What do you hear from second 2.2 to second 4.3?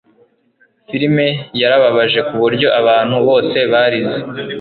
kuburyo abantu bose barize